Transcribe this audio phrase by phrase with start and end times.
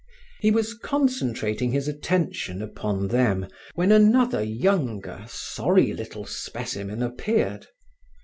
[0.39, 7.67] He was concentrating his attention upon them when another younger, sorry little specimen appeared.